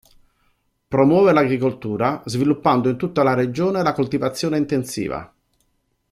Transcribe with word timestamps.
Promuove 0.87 1.31
l'agricoltura, 1.31 2.23
sviluppando 2.25 2.89
in 2.89 2.97
tutta 2.97 3.21
la 3.21 3.35
regione 3.35 3.83
la 3.83 3.93
coltivazione 3.93 4.57
intensiva. 4.57 5.31